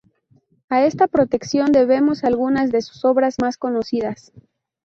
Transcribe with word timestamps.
A 0.69 0.83
esta 0.83 1.07
protección 1.07 1.71
debemos 1.71 2.23
algunas 2.23 2.71
de 2.71 2.81
sus 2.81 3.05
obras 3.05 3.35
más 3.39 3.59
conocidas. 3.59 4.33